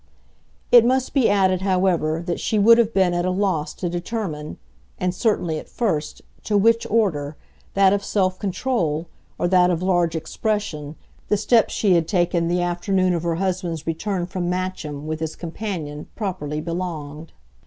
It 0.71 0.83
must 0.83 1.13
be 1.13 1.29
added, 1.29 1.61
however, 1.61 2.23
that 2.25 2.39
she 2.39 2.57
would 2.57 2.79
have 2.79 2.91
been 2.91 3.13
at 3.13 3.23
a 3.23 3.29
loss 3.29 3.71
to 3.75 3.87
determine 3.87 4.57
and 4.99 5.13
certainly 5.13 5.59
at 5.59 5.69
first 5.69 6.23
to 6.45 6.57
which 6.57 6.87
order, 6.89 7.37
that 7.75 7.93
of 7.93 8.03
self 8.03 8.39
control 8.39 9.05
or 9.37 9.47
that 9.49 9.69
of 9.69 9.83
large 9.83 10.15
expression, 10.15 10.95
the 11.27 11.37
step 11.37 11.69
she 11.69 11.93
had 11.93 12.07
taken 12.07 12.47
the 12.47 12.63
afternoon 12.63 13.13
of 13.13 13.21
her 13.21 13.35
husband's 13.35 13.85
return 13.85 14.25
from 14.25 14.49
Matcham 14.49 15.05
with 15.05 15.19
his 15.19 15.35
companion 15.35 16.07
properly 16.15 16.61
belonged. 16.61 17.31